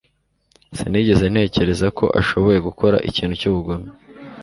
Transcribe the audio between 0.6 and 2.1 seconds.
sinigeze ntekereza ko